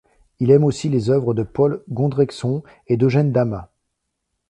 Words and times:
Il 0.39 0.49
aime 0.49 0.63
aussi 0.63 0.89
les 0.89 1.11
œuvres 1.11 1.35
de 1.35 1.43
Paul 1.43 1.83
Gondrexon 1.87 2.63
et 2.87 2.97
d'Eugène 2.97 3.31
Damas. 3.31 3.67